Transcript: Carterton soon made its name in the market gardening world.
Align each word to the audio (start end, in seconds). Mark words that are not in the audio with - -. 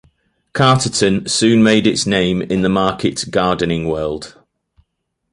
Carterton 0.53 1.27
soon 1.27 1.61
made 1.61 1.85
its 1.85 2.07
name 2.07 2.41
in 2.41 2.63
the 2.63 2.69
market 2.69 3.23
gardening 3.29 3.87
world. 3.87 4.35